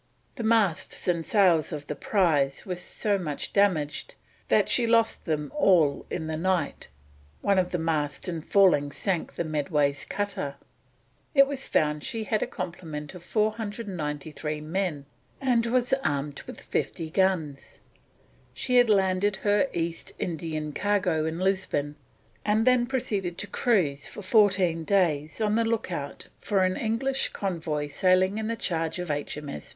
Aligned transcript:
The 0.35 0.43
masts 0.43 1.07
and 1.07 1.23
sails 1.23 1.71
of 1.71 1.85
the 1.85 1.93
prize 1.93 2.65
were 2.65 2.75
so 2.75 3.19
much 3.19 3.53
damaged 3.53 4.15
that 4.47 4.67
she 4.67 4.87
lost 4.87 5.25
them 5.25 5.51
all 5.55 6.07
in 6.09 6.25
the 6.25 6.35
night; 6.35 6.87
one 7.41 7.59
of 7.59 7.69
the 7.69 7.77
masts 7.77 8.27
in 8.27 8.41
falling 8.41 8.91
sank 8.91 9.35
the 9.35 9.43
Medway's 9.43 10.03
cutter. 10.05 10.55
It 11.35 11.45
was 11.45 11.67
found 11.67 12.03
she 12.03 12.23
had 12.23 12.41
a 12.41 12.47
complement 12.47 13.13
of 13.13 13.21
493 13.23 14.59
men, 14.59 15.05
and 15.39 15.67
was 15.67 15.93
armed 16.03 16.41
with 16.47 16.59
50 16.61 17.11
guns. 17.11 17.79
She 18.55 18.77
had 18.77 18.89
landed 18.89 19.35
her 19.45 19.69
East 19.71 20.13
Indian 20.17 20.73
cargo 20.73 21.27
at 21.27 21.35
Lisbon, 21.35 21.95
and 22.43 22.65
then 22.65 22.87
proceeded 22.87 23.37
to 23.37 23.45
cruise 23.45 24.07
for 24.07 24.23
fourteen 24.23 24.83
days 24.83 25.39
on 25.39 25.53
the 25.53 25.63
look 25.63 25.91
out 25.91 26.25
for 26.39 26.63
an 26.63 26.75
English 26.75 27.29
convoy 27.29 27.87
sailing 27.87 28.39
in 28.39 28.57
charge 28.57 28.97
of 28.97 29.11
H.M.S. 29.11 29.69